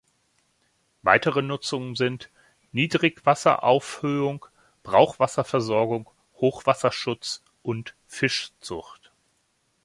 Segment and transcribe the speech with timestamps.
[1.03, 2.31] Weitere Nutzungen sind:
[2.71, 4.47] Niedrigwasseraufhöhung,
[4.81, 9.11] Brauchwasserversorgung, Hochwasserschutz und Fischzucht.